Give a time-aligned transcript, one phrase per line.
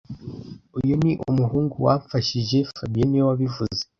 [0.77, 3.81] Uyu ni umuhungu wamfashije fabien niwe wabivuze